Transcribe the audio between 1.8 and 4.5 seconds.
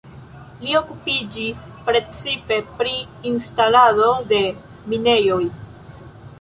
precipe pri instalado de